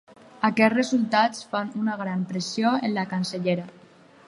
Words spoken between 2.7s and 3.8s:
en la cancellera.